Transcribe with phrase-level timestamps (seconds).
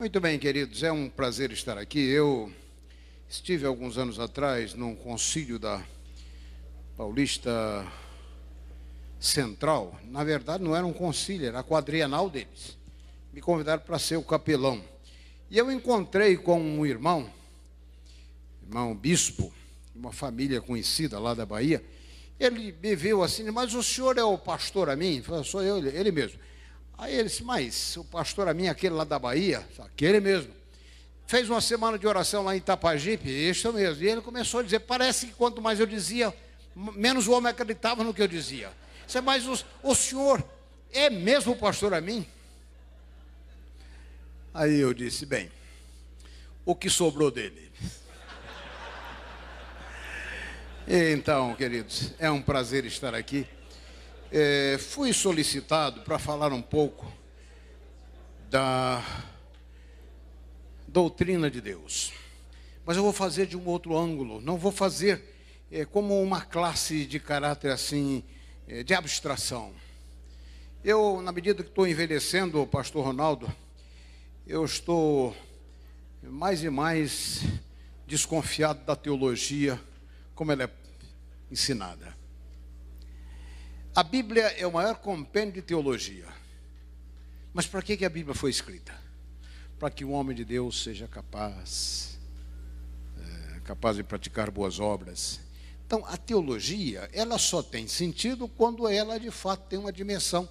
[0.00, 2.00] Muito bem, queridos, é um prazer estar aqui.
[2.00, 2.50] Eu
[3.28, 5.84] estive alguns anos atrás num concílio da
[6.96, 7.86] Paulista
[9.18, 10.00] Central.
[10.04, 12.78] Na verdade, não era um concílio, era a quadrienal deles.
[13.30, 14.82] Me convidaram para ser o capelão.
[15.50, 17.30] E eu encontrei com um irmão,
[18.62, 19.52] irmão bispo,
[19.94, 21.84] uma família conhecida lá da Bahia.
[22.38, 25.20] Ele me viu assim, mas o senhor é o pastor a mim?
[25.20, 26.40] Falei, sou eu, ele mesmo.
[27.00, 30.52] Aí ele disse, mas o pastor a mim, aquele lá da Bahia, aquele mesmo,
[31.26, 34.04] fez uma semana de oração lá em Itapajipe, isso mesmo.
[34.04, 36.32] E ele começou a dizer, parece que quanto mais eu dizia,
[36.76, 38.70] menos o homem acreditava no que eu dizia.
[39.06, 40.44] Disse, mas o, o senhor
[40.92, 42.26] é mesmo o pastor a mim?
[44.52, 45.50] Aí eu disse, bem,
[46.66, 47.70] o que sobrou dele?
[50.92, 53.46] Então, queridos, é um prazer estar aqui
[54.32, 57.10] é, fui solicitado para falar um pouco
[58.48, 59.04] da
[60.86, 62.12] doutrina de Deus.
[62.84, 65.22] Mas eu vou fazer de um outro ângulo, não vou fazer
[65.70, 68.24] é, como uma classe de caráter assim,
[68.66, 69.72] é, de abstração.
[70.82, 73.52] Eu, na medida que estou envelhecendo, pastor Ronaldo,
[74.46, 75.36] eu estou
[76.22, 77.42] mais e mais
[78.06, 79.80] desconfiado da teologia
[80.34, 80.70] como ela é
[81.50, 82.19] ensinada.
[83.94, 86.26] A Bíblia é o maior compêndio de teologia.
[87.52, 88.94] Mas para que, que a Bíblia foi escrita?
[89.80, 92.16] Para que o homem de Deus seja capaz,
[93.18, 95.40] é, capaz de praticar boas obras.
[95.84, 100.48] Então, a teologia, ela só tem sentido quando ela de fato tem uma dimensão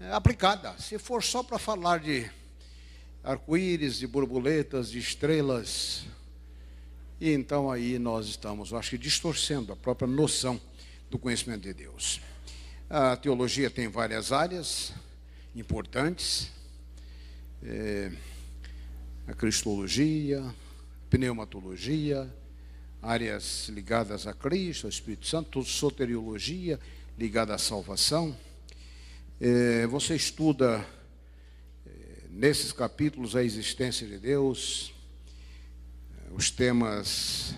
[0.00, 0.74] é, aplicada.
[0.80, 2.28] Se for só para falar de
[3.22, 6.04] arco-íris, de borboletas, de estrelas,
[7.20, 10.60] e então aí nós estamos, eu acho que distorcendo a própria noção
[11.08, 12.20] do conhecimento de Deus.
[12.94, 14.92] A teologia tem várias áreas
[15.56, 16.50] importantes.
[17.62, 18.12] É,
[19.26, 20.44] a cristologia,
[21.08, 22.30] pneumatologia,
[23.00, 26.78] áreas ligadas a Cristo, ao Espírito Santo, soteriologia
[27.16, 28.36] ligada à salvação.
[29.40, 30.86] É, você estuda
[31.86, 31.90] é,
[32.28, 34.92] nesses capítulos a existência de Deus,
[36.26, 37.54] é, os temas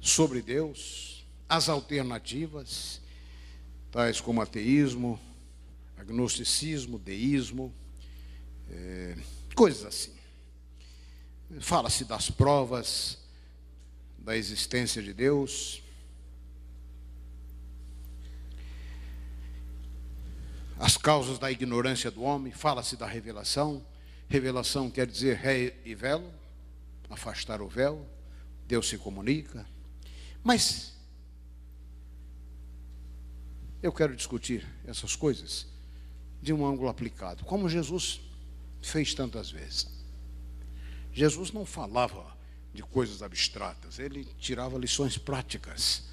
[0.00, 3.02] sobre Deus, as alternativas
[3.94, 5.20] tais como ateísmo,
[5.96, 7.72] agnosticismo, deísmo,
[8.68, 9.16] é,
[9.54, 10.12] coisas assim.
[11.60, 13.18] Fala-se das provas
[14.18, 15.80] da existência de Deus.
[20.76, 23.86] As causas da ignorância do homem, fala-se da revelação.
[24.28, 26.34] Revelação quer dizer ré e velo,
[27.08, 28.04] afastar o véu.
[28.66, 29.64] Deus se comunica.
[30.42, 30.93] Mas
[33.84, 35.66] eu quero discutir essas coisas
[36.40, 38.18] de um ângulo aplicado, como Jesus
[38.80, 39.86] fez tantas vezes.
[41.12, 42.34] Jesus não falava
[42.72, 46.04] de coisas abstratas, ele tirava lições práticas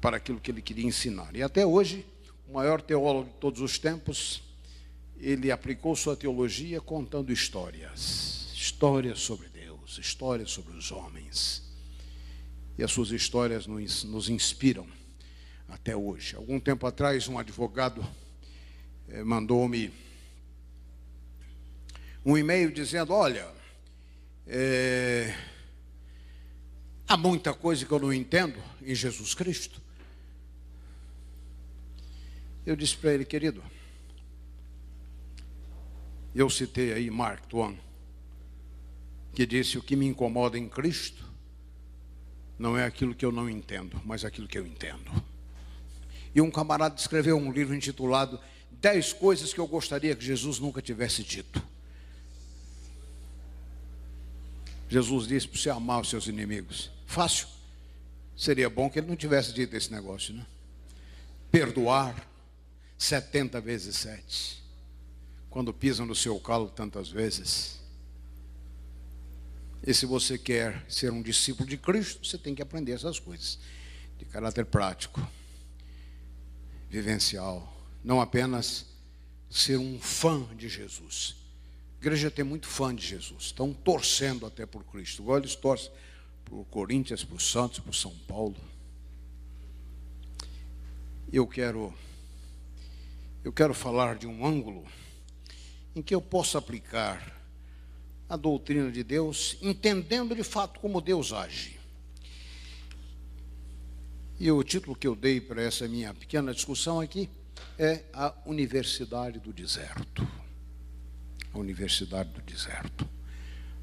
[0.00, 1.34] para aquilo que ele queria ensinar.
[1.34, 2.06] E até hoje,
[2.48, 4.40] o maior teólogo de todos os tempos,
[5.18, 11.64] ele aplicou sua teologia contando histórias, histórias sobre Deus, histórias sobre os homens.
[12.78, 14.86] E as suas histórias nos, nos inspiram
[15.72, 16.36] até hoje.
[16.36, 18.06] Algum tempo atrás, um advogado
[19.08, 19.92] eh, mandou-me
[22.24, 23.50] um e-mail dizendo: Olha,
[24.46, 25.34] é,
[27.08, 29.80] há muita coisa que eu não entendo em Jesus Cristo.
[32.64, 33.62] Eu disse para ele, querido,
[36.32, 37.78] eu citei aí Mark Twain,
[39.34, 41.32] que disse: O que me incomoda em Cristo
[42.58, 45.31] não é aquilo que eu não entendo, mas aquilo que eu entendo.
[46.34, 50.80] E um camarada escreveu um livro intitulado Dez Coisas que eu gostaria que Jesus nunca
[50.80, 51.62] tivesse dito.
[54.88, 56.90] Jesus disse para você amar os seus inimigos.
[57.06, 57.46] Fácil.
[58.36, 60.44] Seria bom que ele não tivesse dito esse negócio, né?
[61.50, 62.26] Perdoar
[62.98, 64.62] 70 vezes 7.
[65.48, 67.80] Quando pisam no seu calo tantas vezes.
[69.86, 73.58] E se você quer ser um discípulo de Cristo, você tem que aprender essas coisas
[74.18, 75.20] de caráter prático
[76.92, 77.74] vivencial,
[78.04, 78.84] não apenas
[79.48, 81.34] ser um fã de Jesus.
[81.94, 85.22] A igreja tem muito fã de Jesus, estão torcendo até por Cristo.
[85.22, 85.90] Igual eles torcem
[86.44, 88.56] por Corinthians, por Santos, por São Paulo.
[91.32, 91.94] Eu quero
[93.42, 94.84] eu quero falar de um ângulo
[95.96, 97.40] em que eu possa aplicar
[98.28, 101.81] a doutrina de Deus, entendendo de fato como Deus age.
[104.38, 107.28] E o título que eu dei para essa minha pequena discussão aqui
[107.78, 110.26] é a Universidade do Deserto.
[111.52, 113.08] A Universidade do Deserto.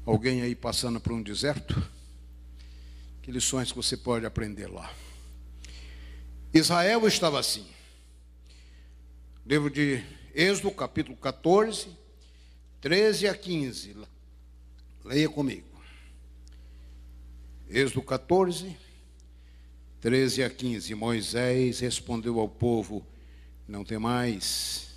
[0.04, 1.80] Alguém aí passando por um deserto?
[3.22, 4.92] Que lições que você pode aprender lá?
[6.52, 7.66] Israel estava assim.
[9.46, 10.02] Livro de
[10.34, 11.88] Êxodo, capítulo 14,
[12.80, 13.96] 13 a 15.
[15.04, 15.68] Leia comigo.
[17.68, 18.76] Êxodo 14,
[20.00, 20.94] 13 a 15.
[20.94, 23.06] Moisés respondeu ao povo:
[23.68, 24.88] Não tem mais.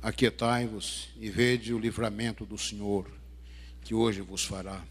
[0.00, 3.10] Aquietai-vos e vede o livramento do Senhor,
[3.82, 4.84] que hoje vos fará.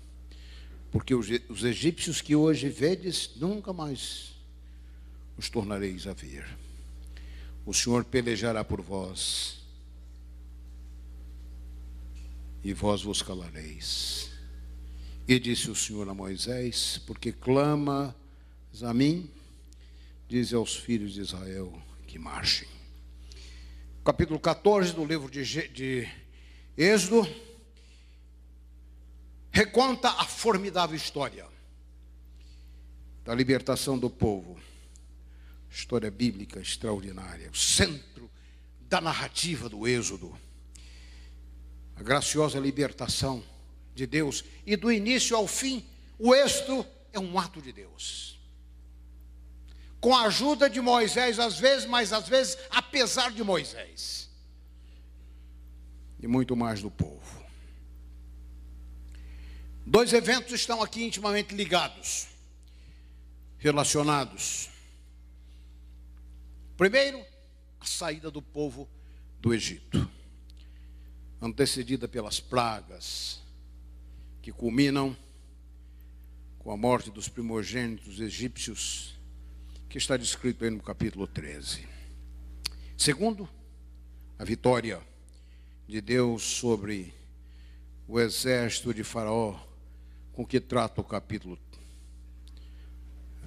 [0.92, 4.34] Porque os egípcios que hoje vedes, nunca mais
[5.38, 6.46] os tornareis a ver.
[7.66, 9.64] O Senhor pelejará por vós,
[12.64, 14.33] e vós vos calareis.
[15.28, 18.16] E disse o Senhor a Moisés: Porque clama
[18.82, 19.30] a mim,
[20.28, 21.72] diz aos filhos de Israel
[22.08, 22.74] que marchem
[24.04, 26.10] capítulo 14 do livro de, de
[26.78, 27.26] Êxodo,
[29.50, 31.48] reconta a formidável história
[33.24, 34.60] da libertação do povo.
[35.72, 38.30] História bíblica extraordinária, o centro
[38.82, 40.38] da narrativa do Êxodo.
[41.96, 43.44] A graciosa libertação
[43.94, 45.86] de Deus e do início ao fim,
[46.18, 48.34] o êxodo é um ato de Deus
[50.04, 54.30] com a ajuda de Moisés, às vezes, mas às vezes apesar de Moisés.
[56.20, 57.42] E muito mais do povo.
[59.86, 62.28] Dois eventos estão aqui intimamente ligados,
[63.58, 64.68] relacionados.
[66.76, 67.26] Primeiro,
[67.80, 68.90] a saída do povo
[69.40, 70.12] do Egito,
[71.42, 73.40] antecedida pelas pragas
[74.44, 75.16] que culminam
[76.60, 79.18] com a morte dos primogênitos egípcios
[79.88, 81.88] que está descrito aí no capítulo 13.
[82.98, 83.48] Segundo,
[84.38, 85.02] a vitória
[85.88, 87.14] de Deus sobre
[88.06, 89.58] o exército de Faraó,
[90.34, 91.58] com que trata o capítulo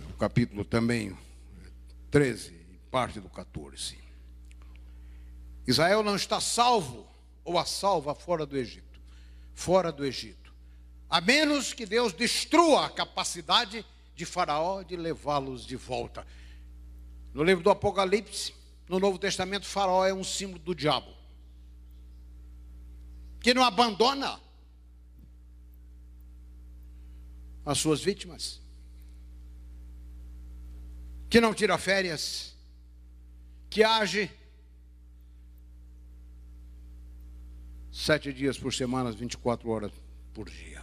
[0.09, 1.15] o capítulo também
[2.11, 2.55] 13,
[2.91, 3.99] parte do 14.
[5.67, 7.07] Israel não está salvo
[7.45, 8.99] ou a salva fora do Egito,
[9.53, 10.46] fora do Egito.
[11.09, 16.27] A menos que Deus destrua a capacidade de Faraó de levá-los de volta.
[17.33, 18.55] No livro do Apocalipse,
[18.89, 21.13] no Novo Testamento, Faraó é um símbolo do diabo,
[23.41, 24.41] que não abandona
[27.65, 28.61] as suas vítimas,
[31.29, 32.57] que não tira férias,
[33.69, 34.31] que age
[37.93, 39.93] sete dias por semana, 24 horas
[40.33, 40.76] por dia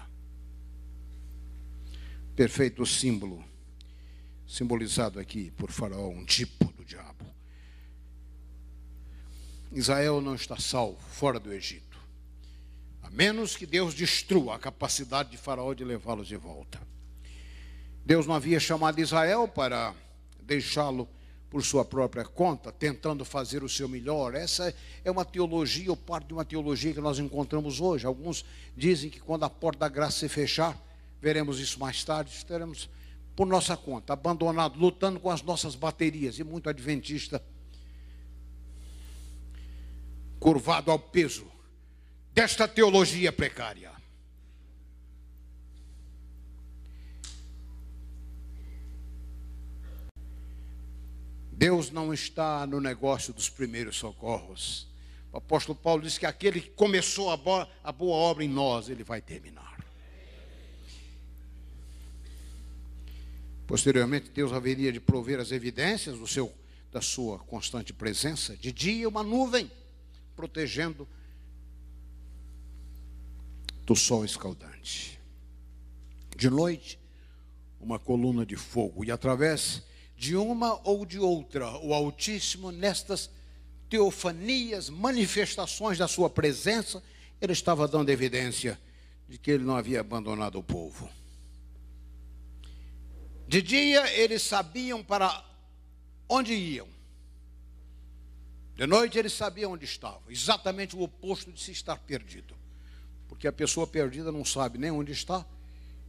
[2.35, 3.43] perfeito símbolo,
[4.47, 7.25] simbolizado aqui por Faraó, um tipo do diabo.
[9.71, 11.97] Israel não está salvo fora do Egito,
[13.01, 16.81] a menos que Deus destrua a capacidade de Faraó de levá-los de volta.
[18.05, 19.95] Deus não havia chamado Israel para
[20.41, 21.07] deixá-lo
[21.49, 24.33] por sua própria conta, tentando fazer o seu melhor.
[24.33, 24.75] Essa
[25.05, 28.07] é uma teologia, ou parte de uma teologia que nós encontramos hoje.
[28.07, 28.43] Alguns
[28.75, 30.75] dizem que quando a porta da graça se fechar,
[31.23, 32.89] veremos isso mais tarde, estaremos
[33.33, 37.41] por nossa conta, abandonado, lutando com as nossas baterias, e muito adventista,
[40.37, 41.49] curvado ao peso
[42.33, 43.93] desta teologia precária.
[51.49, 54.91] Deus não está no negócio dos primeiros socorros.
[55.31, 58.89] O apóstolo Paulo diz que aquele que começou a boa, a boa obra em nós,
[58.89, 59.72] ele vai terminar.
[63.65, 66.53] Posteriormente, Deus haveria de prover as evidências do seu,
[66.91, 68.55] da sua constante presença.
[68.57, 69.71] De dia, uma nuvem
[70.35, 71.07] protegendo
[73.85, 75.19] do sol escaldante.
[76.35, 76.99] De noite,
[77.79, 79.03] uma coluna de fogo.
[79.03, 79.83] E através
[80.17, 83.29] de uma ou de outra, o Altíssimo, nestas
[83.89, 87.03] teofanias, manifestações da sua presença,
[87.39, 88.79] ele estava dando evidência
[89.27, 91.09] de que ele não havia abandonado o povo.
[93.53, 95.45] De dia eles sabiam para
[96.27, 96.87] onde iam.
[98.75, 100.23] De noite eles sabiam onde estavam.
[100.27, 102.55] Exatamente o oposto de se estar perdido.
[103.29, 105.45] Porque a pessoa perdida não sabe nem onde está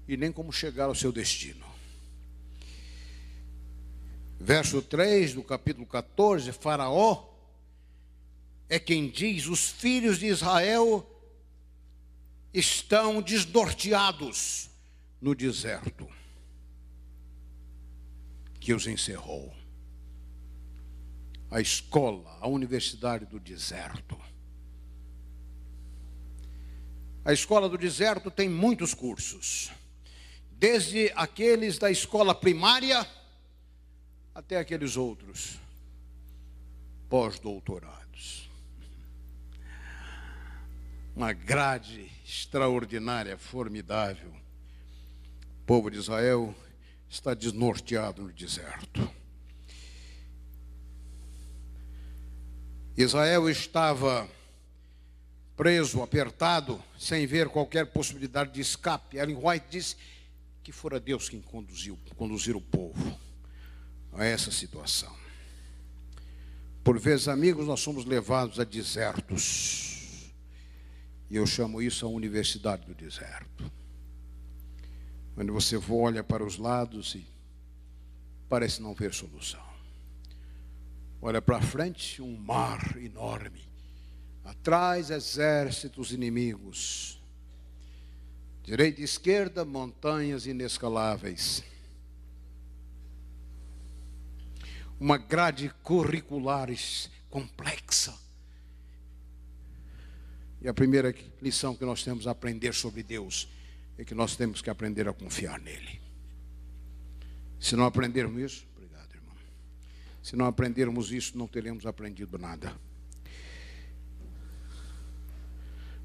[0.08, 1.66] e nem como chegar ao seu destino.
[4.40, 7.28] Verso 3 do capítulo 14: Faraó
[8.70, 11.06] é quem diz: os filhos de Israel
[12.54, 14.70] estão desnorteados
[15.20, 16.08] no deserto
[18.64, 19.54] que os encerrou.
[21.50, 24.18] A escola, a universidade do deserto.
[27.22, 29.70] A escola do deserto tem muitos cursos,
[30.50, 33.06] desde aqueles da escola primária
[34.34, 35.58] até aqueles outros
[37.10, 38.48] pós-doutorados.
[41.14, 44.30] Uma grade extraordinária, formidável.
[45.60, 46.54] O povo de Israel
[47.08, 49.08] está desnorteado no deserto.
[52.96, 54.28] Israel estava
[55.56, 59.16] preso, apertado, sem ver qualquer possibilidade de escape.
[59.16, 59.96] Ellen White disse
[60.62, 63.18] que fora Deus quem conduziu, conduzir o povo
[64.12, 65.14] a essa situação.
[66.82, 70.32] Por vezes, amigos, nós somos levados a desertos.
[71.30, 73.72] E eu chamo isso a universidade do deserto.
[75.34, 77.26] Quando você olha para os lados e
[78.48, 79.62] parece não ver solução.
[81.20, 83.66] Olha para frente, um mar enorme.
[84.44, 87.20] Atrás, exércitos inimigos.
[88.62, 91.64] Direita e esquerda, montanhas inescaláveis.
[95.00, 96.68] Uma grade curricular
[97.28, 98.14] complexa.
[100.62, 103.48] E a primeira lição que nós temos a aprender sobre Deus
[103.96, 106.00] é que nós temos que aprender a confiar nele.
[107.60, 108.66] Se não aprendermos isso,
[110.22, 112.74] se não aprendermos isso, não teremos aprendido nada.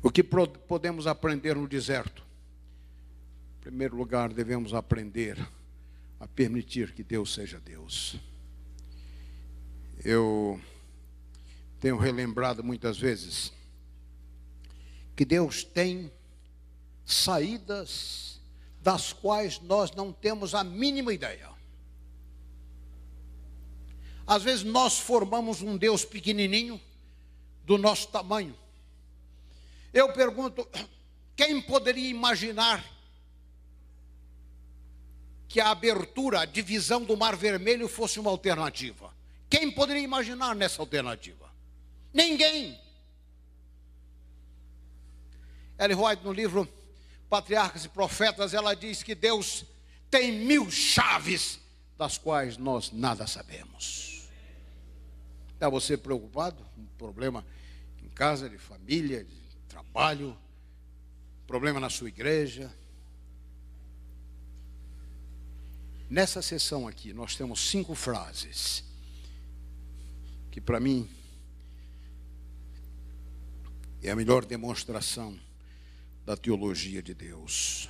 [0.04, 2.22] O que podemos aprender no deserto?
[3.58, 5.38] Em primeiro lugar, devemos aprender
[6.20, 8.18] a permitir que Deus seja Deus.
[10.04, 10.60] Eu
[11.80, 13.54] tenho relembrado muitas vezes
[15.16, 16.12] que Deus tem
[17.14, 18.40] saídas
[18.82, 21.50] das quais nós não temos a mínima ideia.
[24.26, 26.80] Às vezes nós formamos um Deus pequenininho,
[27.70, 28.58] do nosso tamanho.
[29.94, 30.68] Eu pergunto,
[31.38, 32.84] quem poderia imaginar
[35.48, 39.14] que a abertura, a divisão do Mar Vermelho fosse uma alternativa?
[39.48, 41.48] Quem poderia imaginar nessa alternativa?
[42.12, 42.80] Ninguém.
[45.78, 46.68] Ellen White, no livro
[47.30, 49.66] Patriarcas e Profetas, ela diz que Deus
[50.10, 51.60] tem mil chaves
[51.98, 54.28] das quais nós nada sabemos.
[55.54, 56.66] Está você preocupado?
[56.78, 57.46] Um problema
[58.02, 59.36] em casa, de família, de
[59.68, 60.36] trabalho,
[61.46, 62.74] problema na sua igreja.
[66.10, 68.84] Nessa sessão aqui, nós temos cinco frases
[70.50, 71.08] que, para mim,
[74.02, 75.38] é a melhor demonstração
[76.30, 77.90] da teologia de Deus.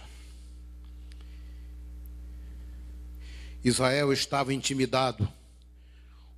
[3.62, 5.28] Israel estava intimidado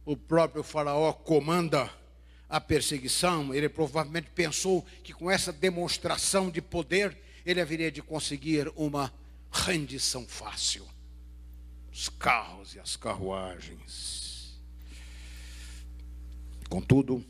[0.04, 1.94] o próprio Faraó comanda
[2.50, 7.16] a perseguição, ele provavelmente pensou que com essa demonstração de poder
[7.46, 9.14] ele haveria de conseguir uma
[9.52, 10.88] rendição fácil.
[11.94, 14.60] Os carros e as carruagens.
[16.68, 17.24] Contudo,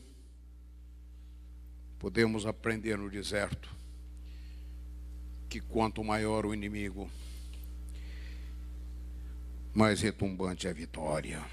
[1.98, 3.81] podemos aprender no deserto
[5.52, 7.10] que quanto maior o inimigo,
[9.74, 11.44] mais retumbante é a vitória.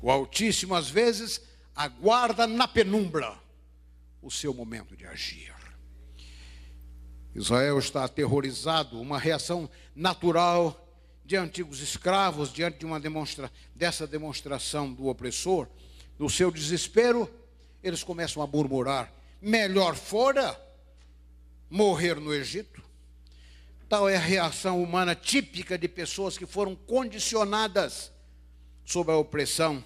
[0.00, 1.42] O Altíssimo, às vezes,
[1.76, 3.38] aguarda na penumbra
[4.22, 5.52] o seu momento de agir.
[7.34, 10.88] Israel está aterrorizado, uma reação natural
[11.22, 15.68] de antigos escravos diante de uma demonstra dessa demonstração do opressor,
[16.18, 17.30] no seu desespero,
[17.82, 20.63] eles começam a murmurar: melhor fora
[21.68, 22.82] morrer no Egito.
[23.88, 28.12] Tal é a reação humana típica de pessoas que foram condicionadas
[28.84, 29.84] sob a opressão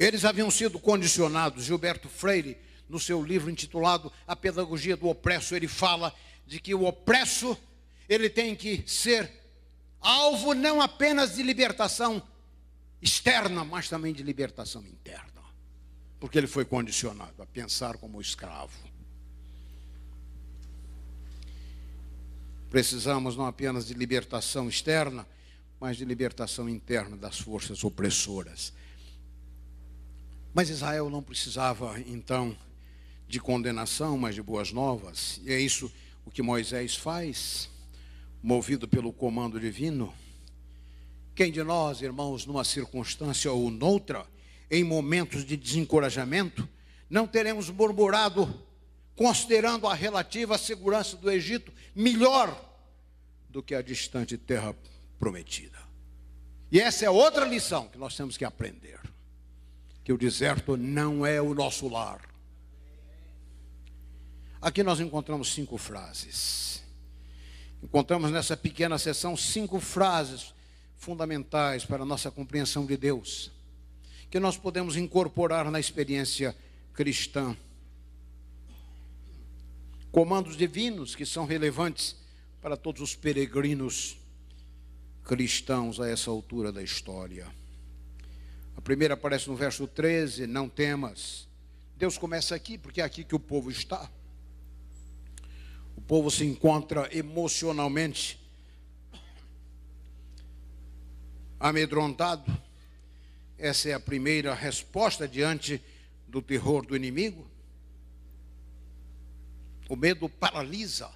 [0.00, 1.64] eles haviam sido condicionados.
[1.64, 2.56] Gilberto Freire,
[2.88, 6.14] no seu livro intitulado A Pedagogia do Opresso, ele fala
[6.46, 7.54] de que o opresso
[8.08, 9.30] ele tem que ser
[10.00, 12.22] alvo não apenas de libertação
[13.02, 15.42] externa, mas também de libertação interna.
[16.18, 18.72] Porque ele foi condicionado a pensar como escravo.
[22.70, 25.26] Precisamos não apenas de libertação externa,
[25.80, 28.72] mas de libertação interna das forças opressoras.
[30.54, 32.56] Mas Israel não precisava então
[33.26, 35.40] de condenação, mas de boas novas.
[35.44, 35.90] E é isso
[36.24, 37.68] o que Moisés faz,
[38.40, 40.14] movido pelo comando divino.
[41.34, 44.24] Quem de nós, irmãos, numa circunstância ou noutra,
[44.70, 46.68] em momentos de desencorajamento,
[47.08, 48.62] não teremos murmurado,
[49.20, 52.58] considerando a relativa segurança do Egito melhor
[53.50, 54.74] do que a distante terra
[55.18, 55.78] prometida?
[56.72, 58.98] E essa é outra lição que nós temos que aprender
[60.02, 62.22] que o deserto não é o nosso lar.
[64.58, 66.82] Aqui nós encontramos cinco frases.
[67.82, 70.54] Encontramos nessa pequena sessão cinco frases
[70.96, 73.50] fundamentais para a nossa compreensão de Deus,
[74.30, 76.56] que nós podemos incorporar na experiência
[76.94, 77.54] cristã.
[80.12, 82.16] Comandos divinos que são relevantes
[82.60, 84.16] para todos os peregrinos
[85.22, 87.46] cristãos a essa altura da história.
[88.76, 91.46] A primeira aparece no verso 13: Não temas.
[91.96, 94.10] Deus começa aqui, porque é aqui que o povo está.
[95.96, 98.40] O povo se encontra emocionalmente
[101.60, 102.50] amedrontado.
[103.56, 105.80] Essa é a primeira resposta diante
[106.26, 107.48] do terror do inimigo.
[109.90, 111.10] O medo paralisa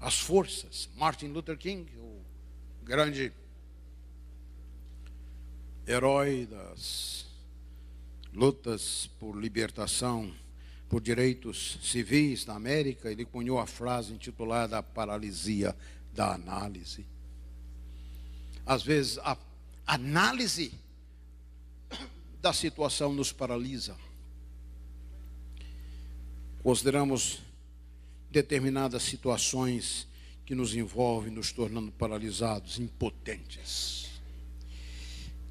[0.00, 0.88] as forças.
[0.96, 2.22] Martin Luther King, o
[2.84, 3.32] grande
[5.84, 7.26] herói das
[8.32, 10.32] lutas por libertação,
[10.88, 15.76] por direitos civis na América, ele cunhou a frase intitulada A Paralisia
[16.14, 17.04] da Análise.
[18.64, 19.36] Às vezes, a
[19.84, 20.72] análise
[22.40, 23.96] da situação nos paralisa.
[26.62, 27.40] Consideramos
[28.30, 30.06] determinadas situações
[30.46, 34.10] que nos envolvem, nos tornando paralisados, impotentes,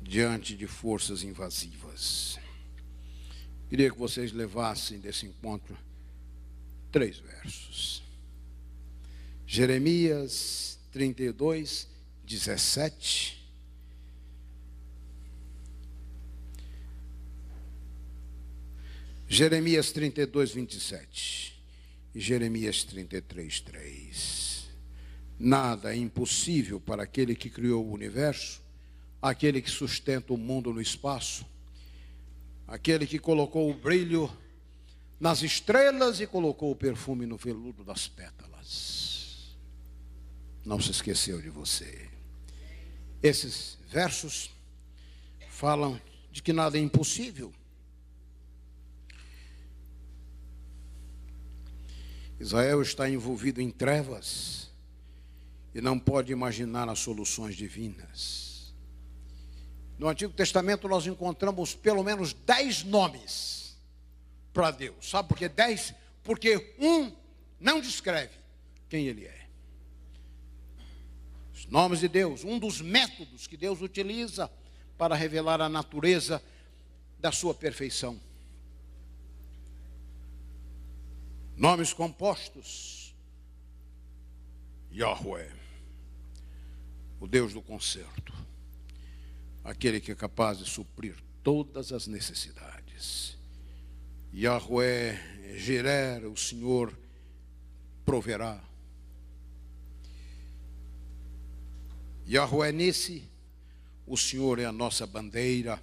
[0.02, 2.40] diante de forças invasivas.
[3.70, 5.78] Queria que vocês levassem desse encontro
[6.92, 8.04] três versos.
[9.46, 11.88] Jeremias 32,
[12.26, 13.41] 17.
[19.34, 21.64] Jeremias 32, 27
[22.14, 24.70] e Jeremias 33, 3.
[25.40, 28.62] Nada é impossível para aquele que criou o universo,
[29.22, 31.46] aquele que sustenta o mundo no espaço,
[32.68, 34.30] aquele que colocou o brilho
[35.18, 39.56] nas estrelas e colocou o perfume no veludo das pétalas.
[40.66, 42.10] Não se esqueceu de você.
[43.24, 44.52] Esses versos
[45.50, 45.98] falam
[46.34, 47.54] de que nada é impossível.
[52.42, 54.72] Israel está envolvido em trevas
[55.76, 58.74] e não pode imaginar as soluções divinas.
[60.00, 63.78] No Antigo Testamento nós encontramos pelo menos dez nomes
[64.52, 65.08] para Deus.
[65.08, 65.94] Sabe por que dez?
[66.24, 67.16] Porque um
[67.60, 68.34] não descreve
[68.90, 69.48] quem Ele é.
[71.54, 74.52] Os nomes de Deus, um dos métodos que Deus utiliza
[74.98, 76.42] para revelar a natureza
[77.20, 78.20] da sua perfeição.
[81.62, 83.14] Nomes compostos.
[84.92, 85.54] Yahweh,
[87.20, 88.34] o Deus do concerto
[89.64, 93.38] aquele que é capaz de suprir todas as necessidades.
[94.34, 95.20] Yahweh
[95.56, 96.98] Gerer, o Senhor
[98.04, 98.60] proverá.
[102.28, 103.30] Yahweh Nisse,
[104.08, 105.80] o Senhor é a nossa bandeira.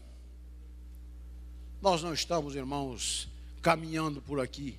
[1.81, 3.29] Nós não estamos, irmãos,
[3.63, 4.77] caminhando por aqui,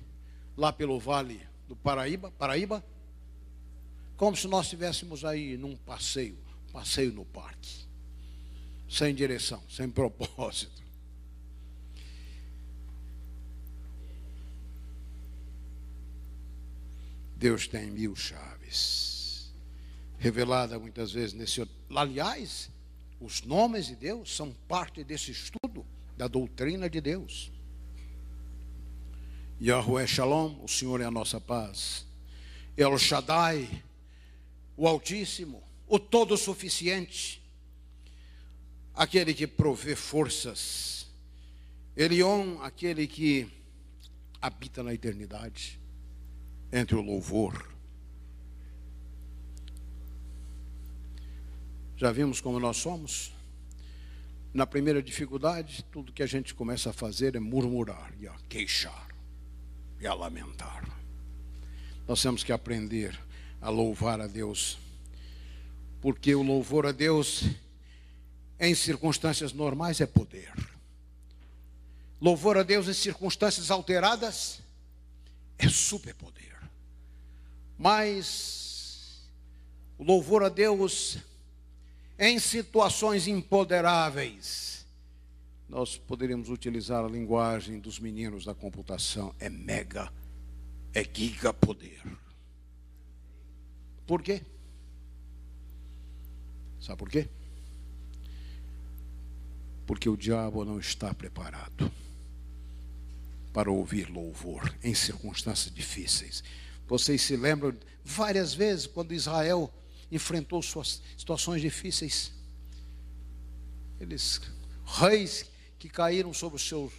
[0.60, 2.84] lá pelo vale do Paraíba, Paraíba,
[4.14, 6.36] como se nós estivéssemos aí num passeio,
[6.70, 7.88] passeio no parque
[8.86, 10.82] sem direção, sem propósito.
[17.36, 19.50] Deus tem mil chaves,
[20.18, 21.66] revelada muitas vezes nesse.
[21.88, 22.68] Aliás,
[23.18, 25.86] os nomes de Deus são parte desse estudo
[26.18, 27.50] da doutrina de Deus.
[29.60, 32.06] Yahweh Shalom, o Senhor é a nossa paz.
[32.76, 33.84] El Shaddai,
[34.76, 37.40] o Altíssimo, o Todo-Suficiente
[38.94, 41.06] aquele que provê forças.
[41.96, 43.50] Elion, aquele que
[44.40, 45.80] habita na eternidade,
[46.72, 47.74] entre o louvor.
[51.96, 53.32] Já vimos como nós somos?
[54.52, 59.08] Na primeira dificuldade, tudo que a gente começa a fazer é murmurar, e a queixar,
[60.00, 60.88] e a lamentar.
[62.08, 63.18] Nós temos que aprender
[63.60, 64.78] a louvar a Deus,
[66.00, 67.44] porque o louvor a Deus
[68.58, 70.52] em circunstâncias normais é poder.
[72.20, 74.60] Louvor a Deus em circunstâncias alteradas
[75.58, 76.58] é superpoder.
[77.78, 79.22] Mas
[79.96, 81.18] o louvor a Deus
[82.18, 84.79] em situações impoderáveis,
[85.70, 90.12] nós poderíamos utilizar a linguagem dos meninos da computação, é mega,
[90.92, 92.02] é giga poder.
[94.06, 94.42] Por quê?
[96.80, 97.28] Sabe por quê?
[99.90, 101.90] porque o diabo não está preparado
[103.52, 106.44] para ouvir louvor em circunstâncias difíceis.
[106.86, 109.68] Vocês se lembram várias vezes quando Israel
[110.08, 112.32] enfrentou suas situações difíceis.
[113.98, 114.40] Eles,
[114.86, 115.46] reis
[115.80, 116.92] que caíram sobre os seus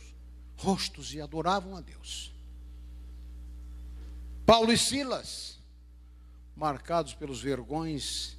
[0.58, 2.34] rostos e adoravam a Deus.
[4.44, 5.60] Paulo e Silas,
[6.56, 8.36] marcados pelos vergões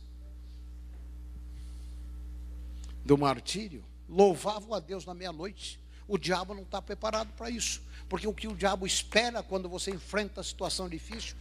[3.04, 5.78] do martírio, louvavam a Deus na meia-noite.
[6.08, 9.92] O diabo não está preparado para isso, porque o que o diabo espera quando você
[9.92, 11.36] enfrenta a situação difícil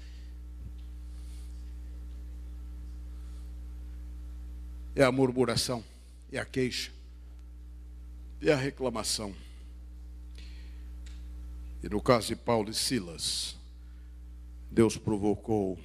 [4.96, 5.84] é a murmuração,
[6.32, 6.92] é a queixa,
[8.50, 9.36] é a reclamação.
[11.84, 13.56] E no caso de Paulo e Silas,
[14.70, 15.80] Deus provocou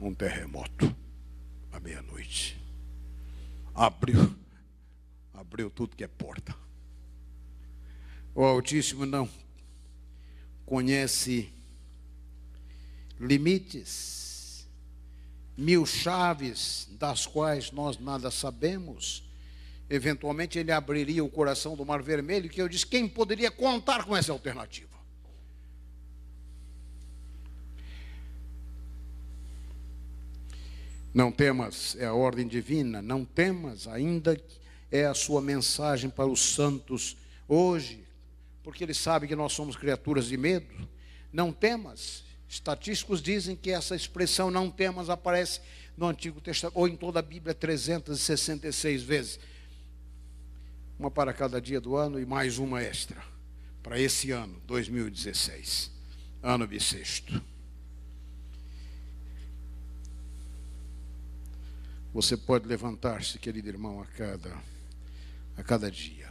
[0.00, 0.94] um terremoto
[1.70, 2.60] à meia-noite.
[3.74, 4.36] Abriu,
[5.32, 6.54] abriu tudo que é porta.
[8.34, 9.28] O Altíssimo não
[10.64, 11.52] conhece
[13.20, 14.66] limites,
[15.56, 19.31] mil chaves das quais nós nada sabemos.
[19.94, 24.16] Eventualmente ele abriria o coração do Mar Vermelho, que eu disse: quem poderia contar com
[24.16, 24.88] essa alternativa?
[31.12, 34.42] Não temas, é a ordem divina, não temas, ainda
[34.90, 37.14] é a sua mensagem para os santos
[37.46, 38.02] hoje,
[38.62, 40.88] porque ele sabe que nós somos criaturas de medo.
[41.30, 42.24] Não temas.
[42.48, 45.60] Estatísticos dizem que essa expressão não temas aparece
[45.98, 49.51] no Antigo Testamento, ou em toda a Bíblia, 366 vezes.
[51.02, 53.20] Uma para cada dia do ano e mais uma extra
[53.82, 55.90] para esse ano, 2016,
[56.40, 57.42] ano bissexto.
[62.14, 64.56] Você pode levantar-se, querido irmão, a cada,
[65.56, 66.30] a cada dia.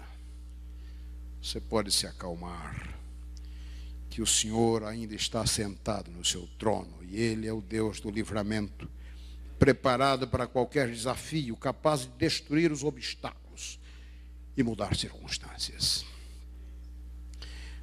[1.44, 2.98] Você pode se acalmar.
[4.10, 8.10] Que o Senhor ainda está sentado no seu trono e Ele é o Deus do
[8.10, 8.90] livramento,
[9.60, 13.41] preparado para qualquer desafio, capaz de destruir os obstáculos
[14.56, 16.06] e mudar circunstâncias.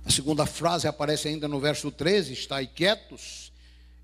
[0.04, 3.52] A segunda frase aparece ainda no verso 13: Estai quietos.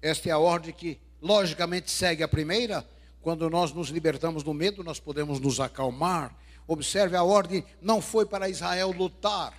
[0.03, 2.87] Esta é a ordem que, logicamente, segue a primeira
[3.24, 6.37] quando nós nos libertamos do medo, nós podemos nos acalmar.
[6.66, 9.55] Observe, a ordem não foi para Israel lutar,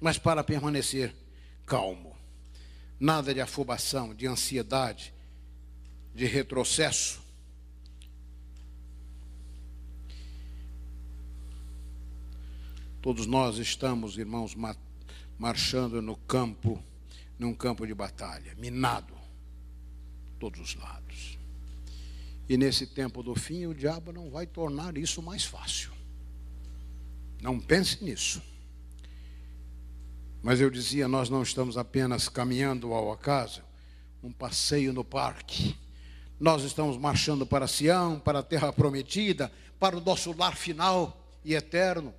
[0.00, 1.12] mas para permanecer
[1.66, 2.16] calmo.
[3.00, 5.12] Nada de afobação, de ansiedade,
[6.14, 7.21] de retrocesso.
[13.02, 14.56] Todos nós estamos, irmãos,
[15.36, 16.80] marchando no campo,
[17.36, 19.12] num campo de batalha, minado,
[20.38, 21.36] todos os lados.
[22.48, 25.90] E nesse tempo do fim, o diabo não vai tornar isso mais fácil.
[27.42, 28.40] Não pense nisso.
[30.40, 33.62] Mas eu dizia, nós não estamos apenas caminhando ao acaso,
[34.22, 35.76] um passeio no parque.
[36.38, 41.54] Nós estamos marchando para Sião, para a terra prometida, para o nosso lar final e
[41.54, 42.14] eterno,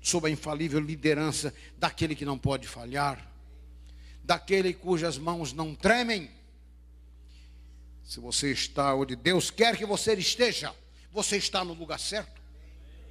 [0.00, 3.30] sob a infalível liderança daquele que não pode falhar,
[4.22, 6.30] daquele cujas mãos não tremem
[8.06, 10.72] se você está onde Deus quer que você esteja,
[11.10, 12.40] você está no lugar certo.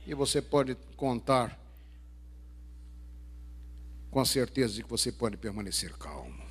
[0.07, 1.59] E você pode contar
[4.09, 6.41] com a certeza de que você pode permanecer calmo.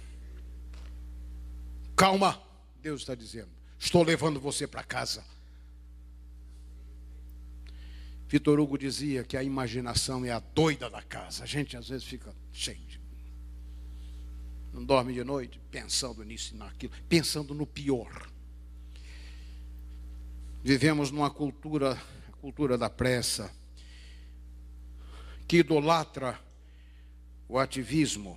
[1.96, 2.42] Calma,
[2.82, 3.48] Deus está dizendo.
[3.78, 5.24] Estou levando você para casa.
[8.34, 11.44] Vitor Hugo dizia que a imaginação é a doida da casa.
[11.44, 13.00] A gente às vezes fica cheio de.
[14.72, 18.28] Não dorme de noite pensando nisso e naquilo, pensando no pior.
[20.64, 21.96] Vivemos numa cultura,
[22.40, 23.54] cultura da pressa,
[25.46, 26.36] que idolatra
[27.48, 28.36] o ativismo.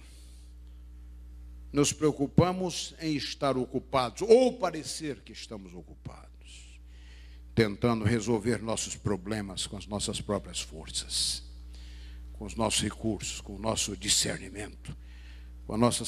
[1.73, 6.26] Nos preocupamos em estar ocupados, ou parecer que estamos ocupados,
[7.57, 11.41] tentando resolver nossos problemas com as nossas próprias forças,
[12.33, 14.95] com os nossos recursos, com o nosso discernimento,
[15.65, 16.05] com a nossa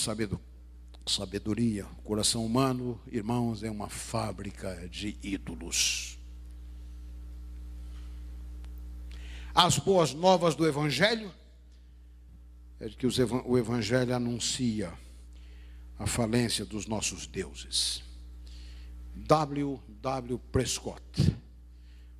[1.07, 1.88] sabedoria.
[1.97, 6.19] O coração humano, irmãos, é uma fábrica de ídolos.
[9.51, 11.33] As boas novas do Evangelho
[12.79, 14.93] é de que o Evangelho anuncia
[15.97, 18.07] a falência dos nossos deuses.
[19.27, 19.82] W.
[20.01, 20.39] W.
[20.51, 21.01] Prescott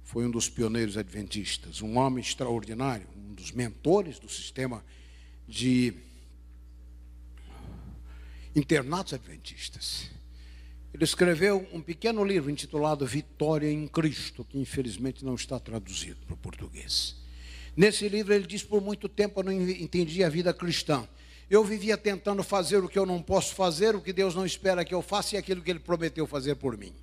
[0.04, 4.84] foi um dos pioneiros adventistas, um homem extraordinário, um dos mentores do sistema
[5.48, 5.94] de
[8.56, 10.10] internatos adventistas.
[10.92, 16.34] Ele escreveu um pequeno livro intitulado Vitória em Cristo, que infelizmente não está traduzido para
[16.34, 17.16] o português.
[17.78, 21.08] Nesse livro ele diz: por muito tempo eu não entendi a vida cristã.
[21.50, 24.86] Eu vivia tentando fazer o que eu não posso fazer, o que Deus não espera
[24.86, 26.94] que eu faça e aquilo que Ele prometeu fazer por mim.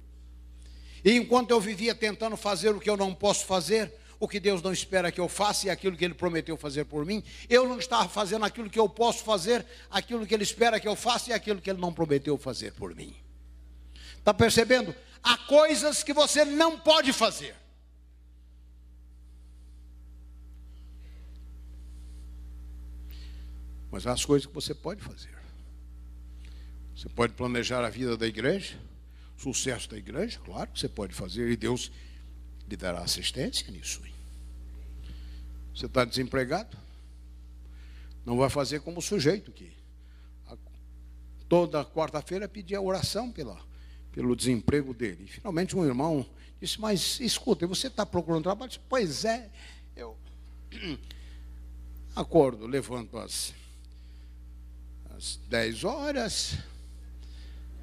[1.04, 4.62] E enquanto eu vivia tentando fazer o que eu não posso fazer, o que Deus
[4.62, 7.78] não espera que eu faça e aquilo que Ele prometeu fazer por mim, eu não
[7.78, 11.32] estava fazendo aquilo que eu posso fazer, aquilo que Ele espera que eu faça e
[11.32, 13.14] aquilo que Ele não prometeu fazer por mim.
[14.18, 14.94] Está percebendo?
[15.22, 17.54] Há coisas que você não pode fazer.
[23.90, 25.36] Mas há as coisas que você pode fazer.
[26.94, 28.78] Você pode planejar a vida da igreja,
[29.36, 31.92] sucesso da igreja, claro que você pode fazer, e Deus
[32.68, 34.00] lhe dará assistência nisso.
[35.74, 36.76] Você está desempregado?
[38.24, 39.76] Não vai fazer como o sujeito que
[41.48, 43.60] toda quarta-feira pedia oração pela,
[44.10, 45.24] pelo desemprego dele.
[45.24, 46.26] E finalmente um irmão
[46.60, 48.70] disse, mas escuta, você está procurando trabalho?
[48.70, 49.50] Disse, pois é,
[49.94, 50.16] eu
[52.16, 53.54] acordo, levanto as
[55.16, 56.58] às 10 horas.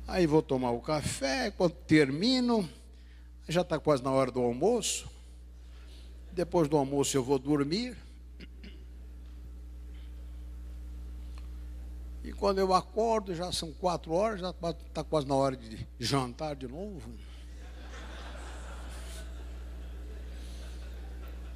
[0.07, 2.69] Aí vou tomar o café, quando termino,
[3.47, 5.09] já está quase na hora do almoço.
[6.31, 7.97] Depois do almoço eu vou dormir.
[12.23, 16.55] E quando eu acordo, já são quatro horas, já está quase na hora de jantar
[16.55, 17.11] de novo.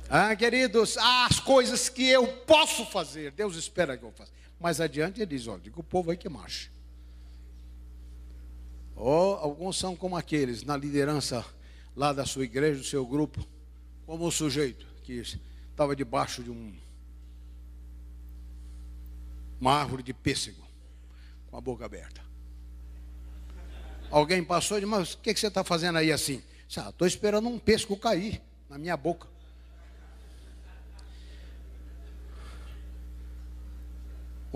[0.10, 4.32] Ah, queridos, as coisas que eu posso fazer, Deus espera que eu faça.
[4.60, 6.72] Mais adiante ele diz: olha, diga o povo aí que marche.
[8.96, 11.46] Ou alguns são como aqueles na liderança
[11.96, 13.46] lá da sua igreja, do seu grupo,
[14.06, 15.13] como o sujeito que
[15.70, 16.76] estava debaixo de um,
[19.60, 20.65] uma árvore de pêssego,
[21.50, 22.22] com a boca aberta.
[24.10, 26.41] Alguém passou e disse, mas o que, que você está fazendo aí assim?
[26.67, 29.28] Estou ah, esperando um pêssego cair na minha boca.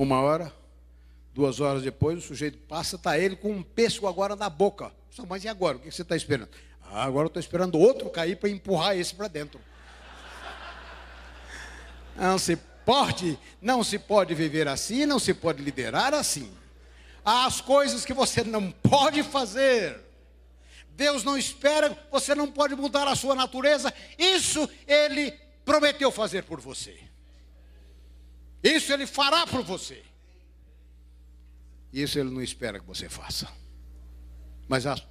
[0.01, 0.51] Uma hora,
[1.31, 4.91] duas horas depois, o sujeito passa, está ele com um pêssego agora na boca.
[5.29, 5.77] Mas e agora?
[5.77, 6.49] O que você está esperando?
[6.81, 9.61] Ah, agora eu estou esperando outro cair para empurrar esse para dentro.
[12.15, 16.51] Não se pode, não se pode viver assim, não se pode liderar assim.
[17.23, 19.99] Há as coisas que você não pode fazer.
[20.95, 23.93] Deus não espera, você não pode mudar a sua natureza.
[24.17, 25.31] Isso Ele
[25.63, 27.10] prometeu fazer por você.
[28.63, 30.03] Isso ele fará por você.
[31.91, 33.51] Isso ele não espera que você faça.
[34.67, 35.05] Mas as,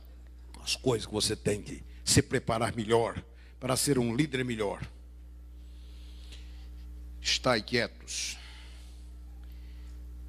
[0.63, 3.23] as coisas que você tem que se preparar melhor
[3.59, 4.87] para ser um líder melhor.
[7.21, 8.39] Estai quietos.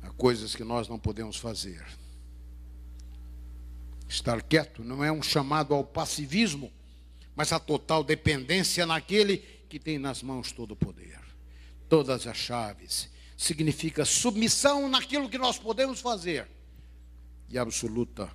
[0.01, 1.85] Há coisas que nós não podemos fazer.
[4.09, 6.73] Estar quieto não é um chamado ao passivismo,
[7.33, 9.37] mas a total dependência naquele
[9.69, 11.21] que tem nas mãos todo o poder
[11.91, 13.09] todas as chaves.
[13.41, 16.47] Significa submissão naquilo que nós podemos fazer
[17.49, 18.31] e absoluta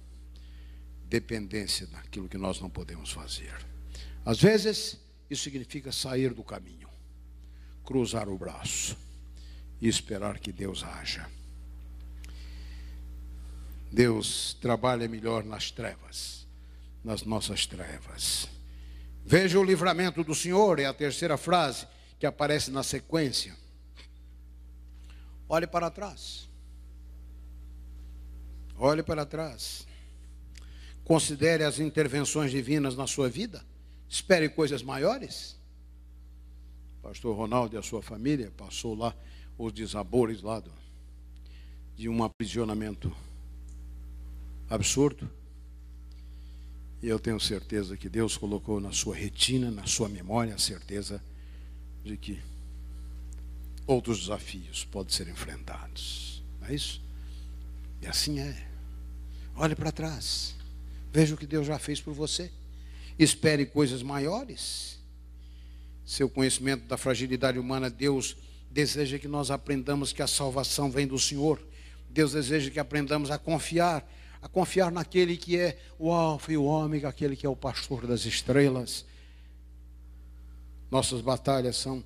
[1.04, 3.54] dependência naquilo que nós não podemos fazer.
[4.24, 4.98] Às vezes,
[5.30, 6.88] isso significa sair do caminho,
[7.84, 8.98] cruzar o braço
[9.80, 11.30] e esperar que Deus haja.
[13.92, 16.48] Deus trabalha melhor nas trevas,
[17.04, 18.48] nas nossas trevas.
[19.24, 21.86] Veja o livramento do Senhor, é a terceira frase
[22.18, 23.65] que aparece na sequência.
[25.48, 26.48] Olhe para trás.
[28.78, 29.87] Olhe para trás.
[31.04, 33.64] Considere as intervenções divinas na sua vida.
[34.09, 35.56] Espere coisas maiores.
[37.00, 39.14] Pastor Ronaldo e a sua família passou lá
[39.56, 40.72] os desabores lá do,
[41.96, 43.14] de um aprisionamento
[44.68, 45.30] absurdo.
[47.00, 51.22] E eu tenho certeza que Deus colocou na sua retina, na sua memória, a certeza
[52.02, 52.42] de que
[53.87, 56.42] outros desafios podem ser enfrentados.
[56.61, 57.01] Não é isso?
[58.03, 58.66] E assim é.
[59.55, 60.55] Olhe para trás.
[61.12, 62.51] Veja o que Deus já fez por você.
[63.18, 64.99] Espere coisas maiores.
[66.05, 68.37] Seu conhecimento da fragilidade humana, Deus
[68.70, 71.61] deseja que nós aprendamos que a salvação vem do Senhor.
[72.11, 74.07] Deus deseja que aprendamos a confiar,
[74.42, 78.07] a confiar naquele que é o Alfa e o Ômega, aquele que é o pastor
[78.07, 79.05] das estrelas
[80.90, 82.03] nossas batalhas são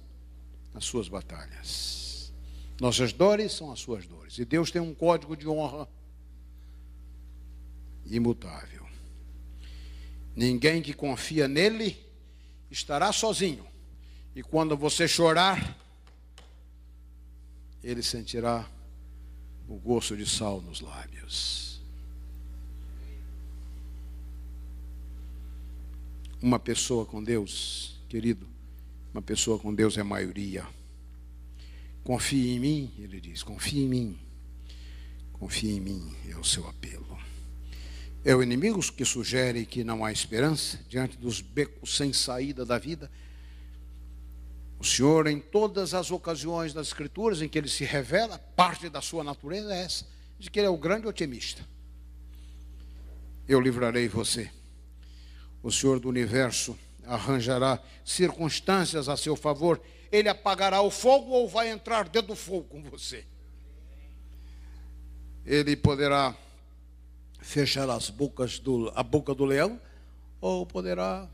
[0.74, 2.33] as suas batalhas.
[2.80, 4.38] Nossas dores são as suas dores.
[4.38, 5.88] E Deus tem um código de honra
[8.06, 8.87] imutável.
[10.35, 11.98] Ninguém que confia nele
[12.70, 13.66] estará sozinho.
[14.35, 15.76] E quando você chorar,
[17.83, 18.68] ele sentirá
[19.68, 21.80] o gosto de sal nos lábios.
[26.40, 28.48] Uma pessoa com Deus, querido,
[29.12, 30.66] Uma pessoa com Deus é maioria.
[32.05, 34.18] Confie em mim, ele diz, confie em mim.
[35.33, 37.18] Confie em mim, é o seu apelo.
[38.25, 42.79] É o inimigo que sugere que não há esperança diante dos becos sem saída da
[42.79, 43.11] vida.
[44.79, 49.01] O Senhor, em todas as ocasiões das Escrituras em que ele se revela, parte da
[49.01, 50.07] sua natureza é essa,
[50.38, 51.66] de que ele é o grande otimista.
[53.49, 54.51] Eu livrarei você.
[55.62, 56.79] O Senhor do universo
[57.11, 59.81] arranjará circunstâncias a seu favor.
[60.12, 63.25] Ele apagará o fogo ou vai entrar dentro do fogo com você.
[65.44, 66.37] Ele poderá
[67.40, 69.81] fechar as bocas do, a boca do leão
[70.40, 71.29] ou poderá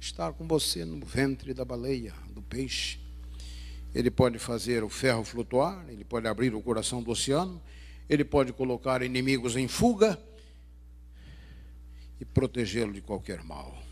[0.00, 2.98] estar com você no ventre da baleia, do peixe.
[3.94, 7.62] Ele pode fazer o ferro flutuar, ele pode abrir o coração do oceano,
[8.08, 10.20] ele pode colocar inimigos em fuga
[12.20, 13.83] e protegê-lo de qualquer mal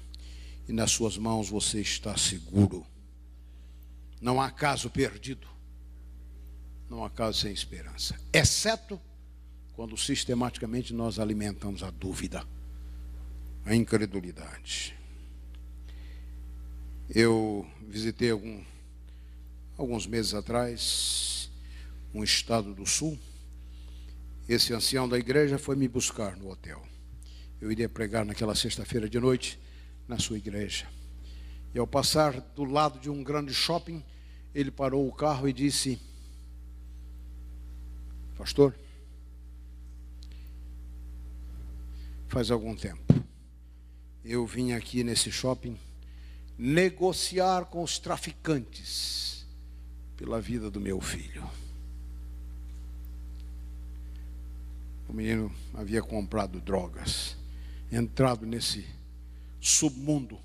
[0.69, 2.87] e nas suas mãos você está seguro.
[4.21, 5.47] Não há caso perdido.
[6.89, 8.19] Não há caso sem esperança.
[8.33, 9.01] Exceto
[9.75, 12.47] quando sistematicamente nós alimentamos a dúvida,
[13.65, 14.95] a incredulidade.
[17.09, 18.63] Eu visitei algum,
[19.77, 21.51] alguns meses atrás
[22.15, 23.19] um estado do sul.
[24.49, 26.83] Esse ancião da igreja foi me buscar no hotel.
[27.61, 29.59] Eu iria pregar naquela sexta-feira de noite
[30.07, 30.87] na sua igreja.
[31.75, 34.03] E ao passar do lado de um grande shopping,
[34.55, 35.99] ele parou o carro e disse:
[38.37, 38.75] Pastor,
[42.29, 43.13] faz algum tempo
[44.25, 45.77] eu vim aqui nesse shopping
[46.57, 49.47] negociar com os traficantes
[50.17, 51.49] pela vida do meu filho.
[55.09, 57.37] O menino havia comprado drogas,
[57.91, 58.87] entrado nesse
[59.63, 60.41] submundo.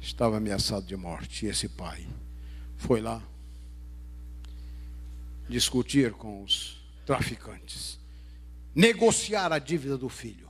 [0.00, 1.44] Estava ameaçado de morte.
[1.44, 2.06] E esse pai
[2.76, 3.20] foi lá
[5.48, 7.98] discutir com os traficantes,
[8.74, 10.48] negociar a dívida do filho.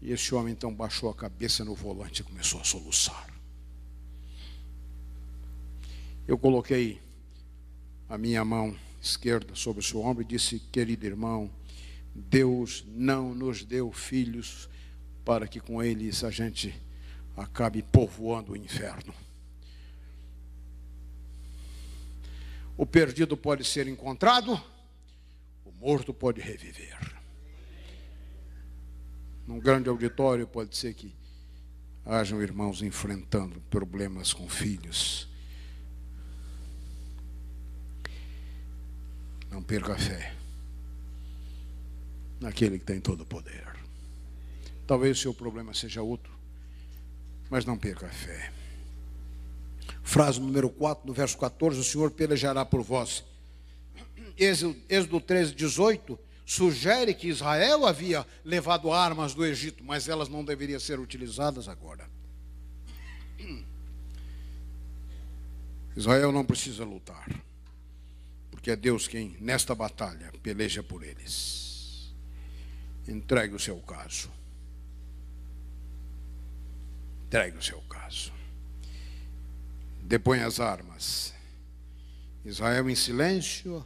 [0.00, 3.28] E esse homem então baixou a cabeça no volante e começou a soluçar.
[6.26, 7.00] Eu coloquei
[8.08, 11.50] a minha mão esquerda sobre o seu ombro e disse: Querido irmão,
[12.18, 14.68] Deus não nos deu filhos
[15.24, 16.74] para que com eles a gente
[17.36, 19.14] acabe povoando o inferno.
[22.76, 24.60] O perdido pode ser encontrado,
[25.64, 26.98] o morto pode reviver.
[29.46, 31.14] Num grande auditório pode ser que
[32.04, 35.28] hajam irmãos enfrentando problemas com filhos.
[39.50, 40.37] Não perca a fé
[42.40, 43.66] naquele que tem todo o poder.
[44.86, 46.32] Talvez o seu problema seja outro,
[47.50, 48.52] mas não perca a fé.
[50.02, 53.24] Frase número 4, no verso 14: O Senhor pelejará por vós.
[54.38, 60.80] Êxodo 13, 18 sugere que Israel havia levado armas do Egito, mas elas não deveriam
[60.80, 62.08] ser utilizadas agora.
[65.94, 67.28] Israel não precisa lutar,
[68.50, 71.57] porque é Deus quem, nesta batalha, peleja por eles.
[73.08, 74.30] Entregue o seu caso.
[77.26, 78.30] Entregue o seu caso.
[80.02, 81.32] Depõe as armas.
[82.44, 83.84] Israel em silêncio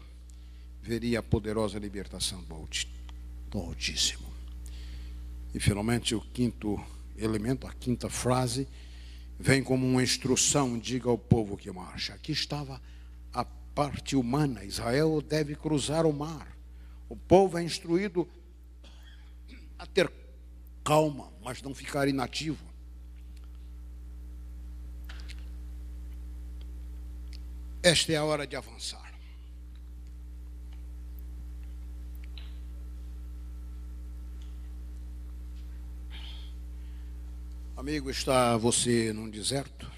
[0.83, 4.27] veria a poderosa libertação do Altíssimo.
[5.55, 6.85] E finalmente o quinto
[7.17, 8.67] elemento, a quinta frase,
[9.39, 12.15] vem como uma instrução: diga ao povo que marcha.
[12.15, 12.83] Aqui estava
[13.33, 14.65] a parte humana.
[14.65, 16.57] Israel deve cruzar o mar.
[17.09, 18.29] O povo é instruído
[19.83, 20.11] a ter
[20.85, 22.65] calma, mas não ficar inativo.
[27.83, 29.13] Esta é a hora de avançar.
[37.77, 39.91] Amigo, está você num deserto?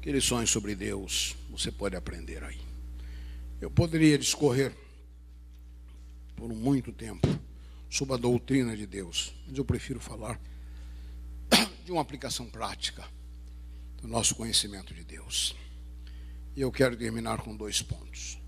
[0.00, 2.60] Que lições sobre Deus você pode aprender aí?
[3.60, 4.72] Eu poderia discorrer
[6.40, 7.28] por muito tempo
[7.90, 10.40] sobre a doutrina de Deus, mas eu prefiro falar
[11.84, 13.06] de uma aplicação prática
[14.00, 15.54] do nosso conhecimento de Deus.
[16.56, 18.38] E eu quero terminar com dois pontos.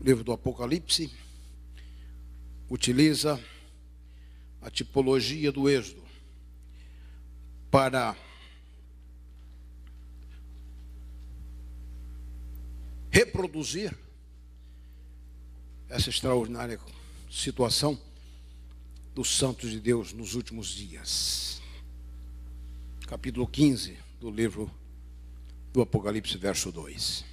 [0.00, 1.12] O livro do Apocalipse
[2.68, 3.40] utiliza
[4.60, 6.07] a tipologia do Êxodo
[7.70, 8.16] para
[13.10, 13.96] reproduzir
[15.88, 16.78] essa extraordinária
[17.30, 17.98] situação
[19.14, 21.60] dos santos de Deus nos últimos dias.
[23.06, 24.70] Capítulo 15 do livro
[25.72, 27.24] do Apocalipse, verso 2.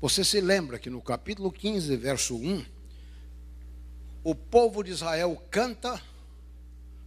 [0.00, 2.64] Você se lembra que no capítulo 15, verso 1,
[4.22, 6.00] o povo de Israel canta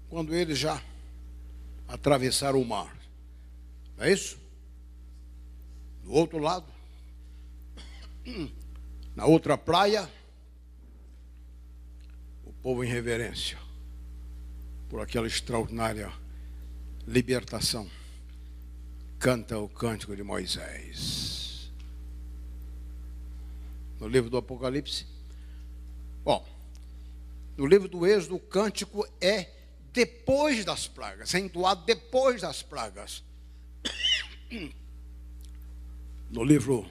[0.10, 0.82] quando ele já
[1.88, 2.96] atravessaram o mar.
[3.98, 4.40] Não é isso?
[6.04, 6.72] Do outro lado,
[9.16, 10.10] na outra praia,
[12.46, 13.58] o povo em reverência
[14.90, 16.12] por aquela extraordinária
[17.06, 17.90] libertação
[19.20, 21.72] canta o cântico de Moisés.
[24.00, 25.06] No livro do Apocalipse.
[26.24, 26.48] Bom,
[27.58, 29.57] no livro do Êxodo, o cântico é
[29.98, 33.24] depois das pragas, é entoado depois das pragas.
[36.30, 36.86] No livro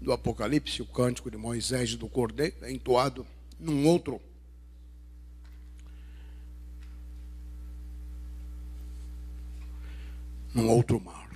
[0.00, 3.24] do Apocalipse, o cântico de Moisés e do Cordeiro é entoado
[3.60, 4.20] num outro
[10.52, 11.30] num outro mar.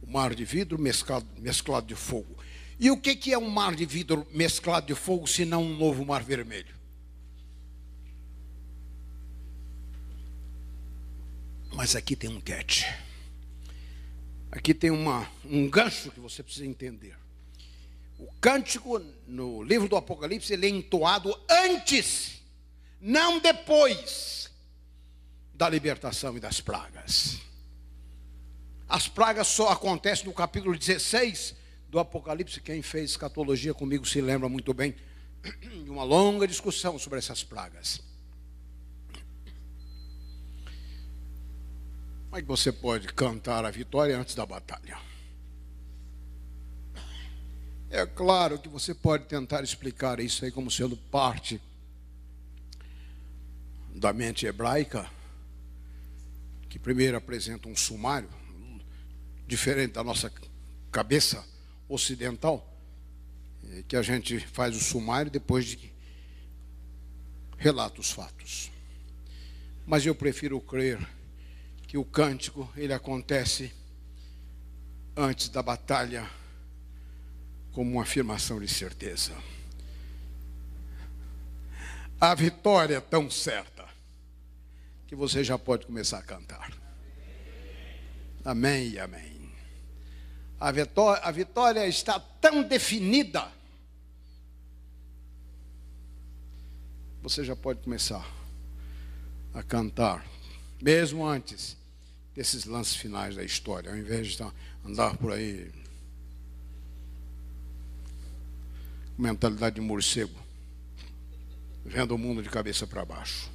[0.00, 2.38] O mar de vidro mesclado, mesclado de fogo.
[2.78, 5.76] E o que, que é um mar de vidro mesclado de fogo, se não um
[5.76, 6.77] novo mar vermelho?
[11.78, 12.82] Mas aqui tem um catch.
[14.50, 17.16] Aqui tem uma, um gancho que você precisa entender.
[18.18, 18.98] O cântico
[19.28, 22.42] no livro do Apocalipse ele é entoado antes,
[23.00, 24.50] não depois
[25.54, 27.38] da libertação e das pragas.
[28.88, 31.54] As pragas só acontecem no capítulo 16
[31.88, 32.60] do Apocalipse.
[32.60, 34.96] Quem fez escatologia comigo se lembra muito bem
[35.84, 38.07] de uma longa discussão sobre essas pragas.
[42.28, 44.98] Como é que você pode cantar a vitória antes da batalha?
[47.88, 51.58] É claro que você pode tentar explicar isso aí como sendo parte
[53.94, 55.10] da mente hebraica
[56.68, 58.28] que primeiro apresenta um sumário,
[59.46, 60.30] diferente da nossa
[60.92, 61.42] cabeça
[61.88, 62.78] ocidental,
[63.70, 65.90] é, que a gente faz o sumário depois de
[67.56, 68.70] relata os fatos.
[69.86, 71.17] Mas eu prefiro crer
[71.88, 73.72] que o cântico ele acontece
[75.16, 76.30] antes da batalha
[77.72, 79.32] como uma afirmação de certeza.
[82.20, 83.88] A vitória é tão certa
[85.06, 86.70] que você já pode começar a cantar.
[88.44, 89.50] Amém e amém.
[90.60, 93.50] A vitória, a vitória está tão definida.
[97.22, 98.26] Você já pode começar
[99.54, 100.26] a cantar,
[100.82, 101.77] mesmo antes
[102.38, 104.46] desses lances finais da história, ao invés de
[104.86, 105.72] andar por aí
[109.16, 110.38] com mentalidade de morcego,
[111.84, 113.50] vendo o mundo de cabeça para baixo.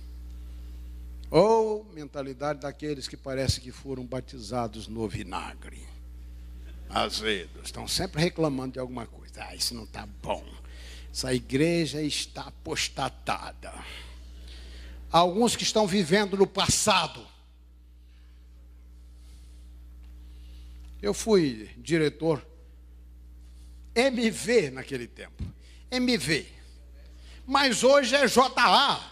[1.31, 5.87] Ou mentalidade daqueles que parece que foram batizados no vinagre.
[6.89, 7.63] Azedos.
[7.63, 9.45] Estão sempre reclamando de alguma coisa.
[9.45, 10.45] Ah, isso não está bom.
[11.09, 13.73] Essa igreja está apostatada.
[15.09, 17.31] Alguns que estão vivendo no passado.
[21.03, 22.41] Eu fui diretor
[23.93, 25.43] MV naquele tempo.
[25.91, 26.47] MV.
[27.45, 29.11] Mas hoje é JA.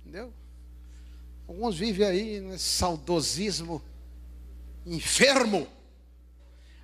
[0.00, 0.34] Entendeu?
[1.46, 3.80] Alguns vivem aí nesse saudosismo
[4.84, 5.68] enfermo.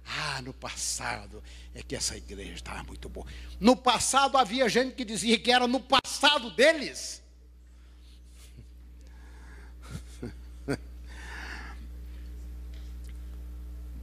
[0.06, 1.42] Ah, no passado
[1.74, 3.26] é que essa igreja estava muito boa.
[3.58, 7.19] No passado havia gente que dizia que era no passado deles.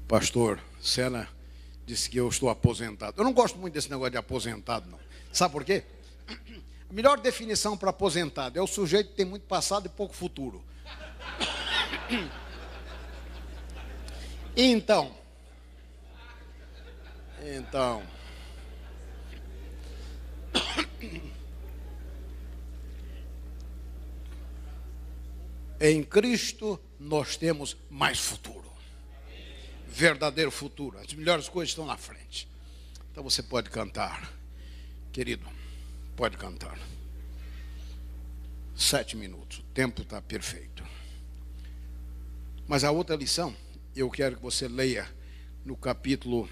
[0.07, 1.27] Pastor Sena
[1.85, 3.19] disse que eu estou aposentado.
[3.19, 4.99] Eu não gosto muito desse negócio de aposentado, não.
[5.31, 5.83] Sabe por quê?
[6.89, 10.63] A melhor definição para aposentado é o sujeito que tem muito passado e pouco futuro.
[14.55, 15.15] Então,
[17.43, 18.01] então,
[25.79, 28.71] em Cristo nós temos mais futuro,
[29.97, 30.99] verdadeiro futuro.
[30.99, 32.47] As melhores coisas estão na frente.
[33.11, 34.31] Então você pode cantar,
[35.11, 35.43] querido.
[36.15, 36.77] Pode cantar.
[38.75, 39.57] Sete minutos.
[39.57, 40.83] O tempo está perfeito.
[42.67, 43.55] Mas a outra lição,
[43.95, 45.09] eu quero que você leia
[45.65, 46.47] no capítulo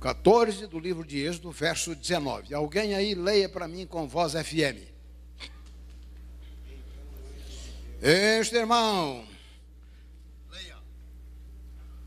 [0.00, 2.54] 14 do livro de Êxodo, verso 19.
[2.54, 4.80] Alguém aí leia para mim com voz FM.
[8.00, 9.27] Este irmão.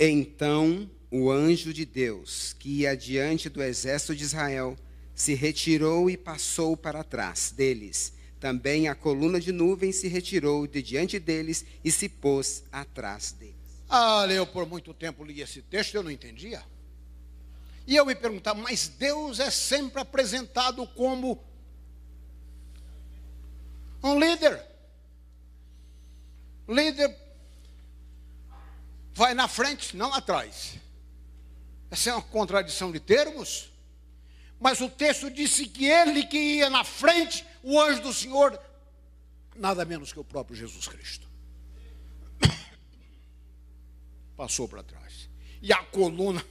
[0.03, 4.75] Então o anjo de Deus, que ia diante do exército de Israel,
[5.13, 8.11] se retirou e passou para trás deles.
[8.39, 13.53] Também a coluna de nuvem se retirou de diante deles e se pôs atrás deles.
[13.87, 16.63] Ah, eu por muito tempo li esse texto eu não entendia.
[17.85, 21.39] E eu me perguntava, mas Deus é sempre apresentado como
[24.03, 24.65] um líder.
[26.67, 27.15] Líder
[29.21, 30.79] vai na frente, não atrás.
[31.91, 33.71] Essa é uma contradição de termos.
[34.59, 38.59] Mas o texto disse que ele que ia na frente, o anjo do Senhor,
[39.55, 41.29] nada menos que o próprio Jesus Cristo.
[44.35, 45.29] Passou para trás.
[45.61, 46.43] E a coluna,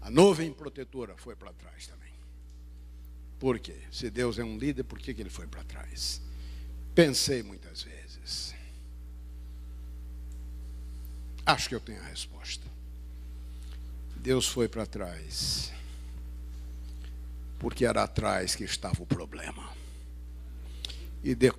[0.00, 2.14] a nuvem protetora foi para trás também.
[3.38, 3.78] Por quê?
[3.92, 6.22] Se Deus é um líder, por que, que ele foi para trás?
[6.94, 8.58] Pensei muitas vezes.
[11.50, 12.64] Acho que eu tenho a resposta.
[14.14, 15.72] Deus foi para trás,
[17.58, 19.68] porque era atrás que estava o problema.
[21.24, 21.52] E, de,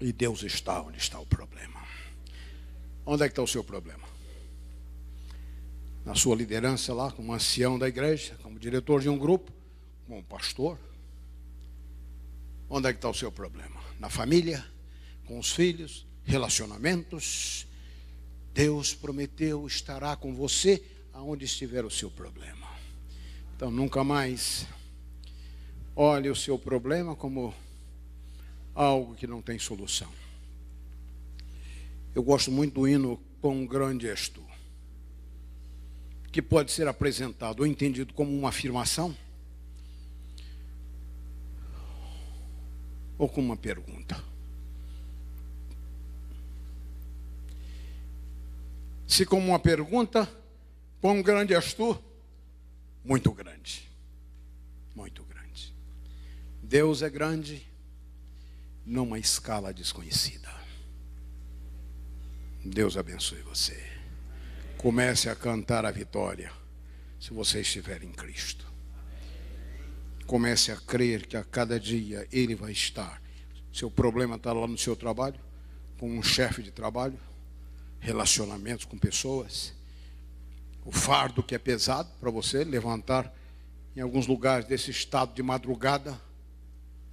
[0.00, 1.80] e Deus está onde está o problema.
[3.06, 4.02] Onde é que está o seu problema?
[6.04, 9.52] Na sua liderança lá, como ancião da igreja, como diretor de um grupo,
[10.08, 10.76] como pastor?
[12.68, 13.80] Onde é que está o seu problema?
[14.00, 14.66] Na família,
[15.24, 17.69] com os filhos, relacionamentos,
[18.52, 20.82] Deus prometeu estará com você
[21.12, 22.68] aonde estiver o seu problema.
[23.56, 24.66] Então nunca mais
[25.94, 27.54] olhe o seu problema como
[28.74, 30.10] algo que não tem solução.
[32.14, 34.44] Eu gosto muito do hino Quão grande és tu,
[36.30, 39.16] que pode ser apresentado ou entendido como uma afirmação
[43.16, 44.29] ou como uma pergunta.
[49.26, 50.28] Como uma pergunta,
[51.00, 51.98] quão grande és tu?
[53.04, 53.88] Muito grande.
[54.94, 55.74] Muito grande.
[56.62, 57.66] Deus é grande
[58.84, 60.50] numa escala desconhecida.
[62.64, 63.82] Deus abençoe você.
[64.76, 66.52] Comece a cantar a vitória
[67.18, 68.66] se você estiver em Cristo.
[70.26, 73.20] Comece a crer que a cada dia Ele vai estar.
[73.72, 75.40] Seu problema está lá no seu trabalho,
[75.98, 77.18] com um chefe de trabalho,
[78.00, 79.72] relacionamentos com pessoas,
[80.84, 83.32] o fardo que é pesado para você levantar
[83.94, 86.20] em alguns lugares desse estado de madrugada,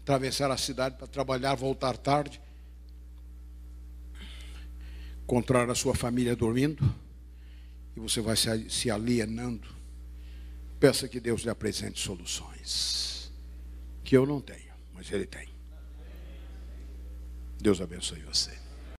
[0.01, 2.41] atravessar a cidade para trabalhar, voltar tarde,
[5.23, 6.95] encontrar a sua família dormindo,
[7.95, 9.67] e você vai se, alienando.
[10.79, 13.31] Peça que Deus lhe apresente soluções,
[14.03, 15.49] que eu não tenho, mas Ele tem.
[17.59, 18.66] Deus abençoe você.